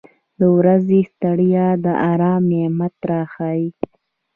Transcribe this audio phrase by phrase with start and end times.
[0.39, 3.67] •د ورځې ستړیا د آرام نعمت راښیي.